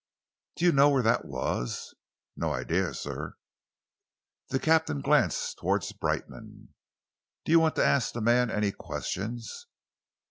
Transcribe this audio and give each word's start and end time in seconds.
"Do 0.55 0.65
you 0.65 0.71
know 0.71 0.89
where 0.89 1.03
that 1.03 1.25
was?" 1.25 1.93
"No 2.35 2.51
idea, 2.53 2.95
sir." 2.95 3.35
The 4.49 4.57
captain 4.59 5.01
glanced 5.01 5.59
towards 5.59 5.91
Brightman. 5.91 6.73
"Do 7.45 7.51
you 7.51 7.59
want 7.59 7.75
to 7.75 7.85
ask 7.85 8.11
the 8.11 8.19
man 8.21 8.49
any 8.49 8.71
questions?" 8.71 9.67